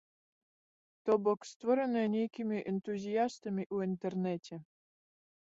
[1.09, 4.55] То бок, створаная нейкімі энтузіястамі ў інтэрнэце.